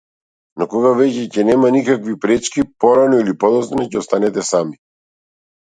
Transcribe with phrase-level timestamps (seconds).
[0.61, 4.81] Но кога веќе ќе нема никакви пречки, порано или подоцна ќе останете сами!